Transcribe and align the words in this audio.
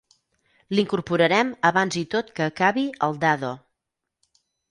L'incorporarem 0.77 1.51
abans 1.69 1.99
i 2.01 2.03
tot 2.15 2.33
que 2.39 2.47
acabi 2.53 2.87
el 3.09 3.21
Dado. 3.27 3.51